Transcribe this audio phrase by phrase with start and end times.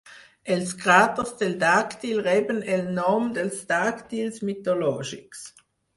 [0.53, 5.45] Els cràters de Dàctil reben el nom dels Dàctils mitològics.